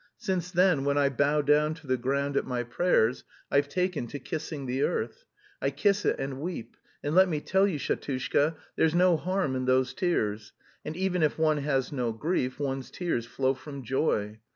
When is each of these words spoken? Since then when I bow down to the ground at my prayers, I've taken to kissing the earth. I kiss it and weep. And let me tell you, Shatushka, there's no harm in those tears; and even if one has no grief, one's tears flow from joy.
Since 0.17 0.49
then 0.49 0.83
when 0.83 0.97
I 0.97 1.09
bow 1.09 1.43
down 1.43 1.75
to 1.75 1.85
the 1.85 1.95
ground 1.95 2.35
at 2.35 2.43
my 2.43 2.63
prayers, 2.63 3.23
I've 3.51 3.69
taken 3.69 4.07
to 4.07 4.17
kissing 4.17 4.65
the 4.65 4.81
earth. 4.81 5.25
I 5.61 5.69
kiss 5.69 6.05
it 6.05 6.15
and 6.17 6.41
weep. 6.41 6.75
And 7.03 7.13
let 7.13 7.29
me 7.29 7.39
tell 7.39 7.67
you, 7.67 7.77
Shatushka, 7.77 8.55
there's 8.75 8.95
no 8.95 9.15
harm 9.15 9.55
in 9.55 9.65
those 9.65 9.93
tears; 9.93 10.53
and 10.83 10.97
even 10.97 11.21
if 11.21 11.37
one 11.37 11.57
has 11.57 11.91
no 11.91 12.13
grief, 12.13 12.59
one's 12.59 12.89
tears 12.89 13.27
flow 13.27 13.53
from 13.53 13.83
joy. 13.83 14.39